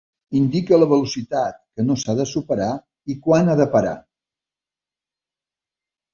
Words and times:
Indica 0.37 0.77
la 0.77 0.85
velocitat 0.93 1.59
que 1.59 1.85
no 1.89 1.97
s'ha 2.05 2.15
de 2.21 2.25
superar, 2.31 2.71
i 3.15 3.17
quan 3.27 3.53
ha 3.55 3.59
de 3.61 3.69
parar. 3.77 3.93